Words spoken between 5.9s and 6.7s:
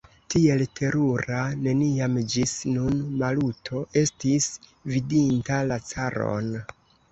caron.